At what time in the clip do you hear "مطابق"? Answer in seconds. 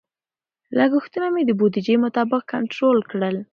2.05-2.41